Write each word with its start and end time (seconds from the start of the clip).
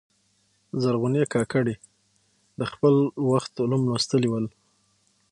زرغونې 0.81 1.23
کاکړي 1.33 1.75
د 2.59 2.61
خپل 2.71 2.95
وخت 3.31 3.51
علوم 3.63 3.81
لوستلي 3.89 4.27
ول. 4.29 4.45